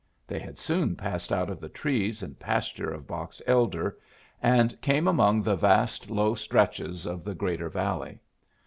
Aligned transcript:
They 0.25 0.39
had 0.39 0.57
soon 0.57 0.95
passed 0.95 1.31
out 1.31 1.51
of 1.51 1.59
the 1.59 1.69
trees 1.69 2.23
and 2.23 2.39
pastures 2.39 2.95
of 2.95 3.05
Box 3.05 3.39
Elder 3.45 3.99
and 4.41 4.81
came 4.81 5.07
among 5.07 5.43
the 5.43 5.55
vast 5.55 6.09
low 6.09 6.33
stretches 6.33 7.05
of 7.05 7.23
the 7.23 7.35
greater 7.35 7.69
valley. 7.69 8.17